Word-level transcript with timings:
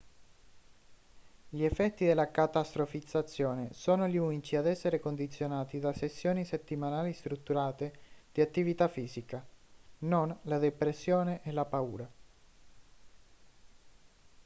gli 1.49 1.63
effetti 1.63 2.05
della 2.05 2.31
catastrofizzazione 2.31 3.69
sono 3.71 4.07
gli 4.07 4.17
unici 4.17 4.55
ad 4.55 4.65
essere 4.65 4.99
condizionati 4.99 5.77
da 5.77 5.93
sessioni 5.93 6.43
settimanali 6.43 7.13
strutturate 7.13 7.93
di 8.33 8.41
attività 8.41 8.87
fisica 8.87 9.45
non 9.99 10.35
la 10.45 10.57
depressione 10.57 11.41
e 11.43 11.51
la 11.51 11.65
paura 11.65 12.11